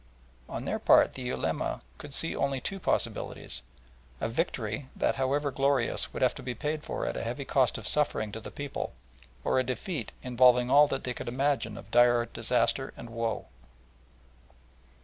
On 0.49 0.65
their 0.65 0.79
part 0.79 1.13
the 1.13 1.21
Ulema 1.29 1.83
could 1.99 2.11
see 2.11 2.35
only 2.35 2.59
two 2.59 2.79
possibilities: 2.79 3.61
a 4.19 4.27
victory 4.27 4.87
that, 4.95 5.17
however 5.17 5.51
glorious, 5.51 6.11
would 6.11 6.23
have 6.23 6.33
to 6.33 6.41
be 6.41 6.55
paid 6.55 6.83
for 6.83 7.05
at 7.05 7.15
a 7.15 7.23
heavy 7.23 7.45
cost 7.45 7.77
of 7.77 7.87
suffering 7.87 8.31
to 8.31 8.39
the 8.39 8.49
people, 8.49 8.93
or 9.43 9.59
a 9.59 9.63
defeat 9.63 10.11
involving 10.23 10.71
all 10.71 10.87
that 10.87 11.03
they 11.03 11.13
could 11.13 11.27
imagine 11.27 11.77
of 11.77 11.91
dire 11.91 12.25
disaster 12.25 12.95
and 12.97 13.11
woe. 13.11 13.45